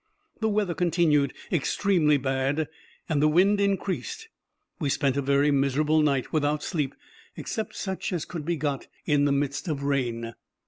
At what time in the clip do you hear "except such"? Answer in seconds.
7.37-8.11